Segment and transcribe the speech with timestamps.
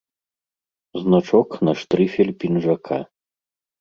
[1.01, 2.99] Значок на штрыфель пінжака.